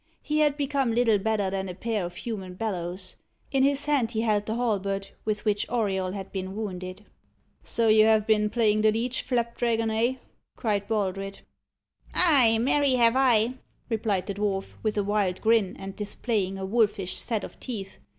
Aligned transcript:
He 0.23 0.39
had 0.39 0.57
become 0.57 0.95
little 0.95 1.19
better 1.19 1.51
than 1.51 1.69
a 1.69 1.75
pair 1.75 2.03
of 2.03 2.15
human 2.15 2.55
bellows. 2.55 3.17
In 3.51 3.61
his 3.61 3.85
hand 3.85 4.13
he 4.13 4.21
held 4.21 4.47
the 4.47 4.55
halberd 4.55 5.11
with 5.25 5.45
which 5.45 5.69
Auriol 5.69 6.13
had 6.13 6.31
been 6.31 6.55
wounded. 6.55 7.05
"So 7.61 7.87
you 7.87 8.05
have 8.07 8.25
been 8.25 8.49
playing 8.49 8.81
the 8.81 8.91
leech, 8.91 9.21
Flapdragon, 9.21 9.91
eh?" 9.91 10.15
cried 10.55 10.87
Baldred. 10.87 11.41
"Ay, 12.15 12.57
marry 12.57 12.93
have 12.93 13.15
I," 13.15 13.59
replied 13.91 14.25
the 14.25 14.33
dwarf, 14.33 14.73
with 14.81 14.97
a 14.97 15.03
wild 15.03 15.39
grin, 15.39 15.75
and 15.77 15.95
displaying 15.95 16.57
a 16.57 16.65
wolfish 16.65 17.15
set 17.17 17.43
of 17.43 17.59
teeth. 17.59 17.99